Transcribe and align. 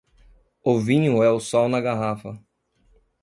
O 0.63 0.79
vinho 0.79 1.21
é 1.21 1.29
o 1.29 1.39
sol 1.39 1.69
na 1.69 1.79
garrafa. 1.79 2.43